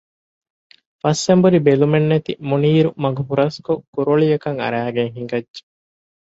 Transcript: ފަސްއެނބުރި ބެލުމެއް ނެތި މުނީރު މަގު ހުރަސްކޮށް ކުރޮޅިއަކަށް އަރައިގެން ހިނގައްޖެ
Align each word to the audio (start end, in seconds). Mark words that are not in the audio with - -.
ފަސްއެނބުރި 1.01 1.59
ބެލުމެއް 1.65 2.07
ނެތި 2.11 2.33
މުނީރު 2.49 2.89
މަގު 3.03 3.21
ހުރަސްކޮށް 3.27 3.83
ކުރޮޅިއަކަށް 3.93 4.59
އަރައިގެން 4.63 5.11
ހިނގައްޖެ 5.15 5.61